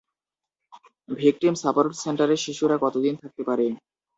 [1.09, 3.65] Victim support সেন্টারে শিশুরা কত দিন থাকতে পারে?